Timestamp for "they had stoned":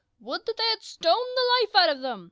0.57-1.27